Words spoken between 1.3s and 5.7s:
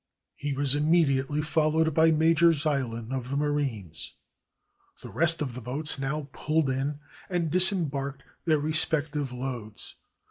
followed by Major Zeilin, of the marines. The rest of the